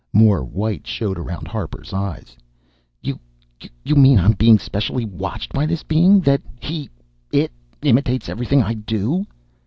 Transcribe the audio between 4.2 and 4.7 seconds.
am being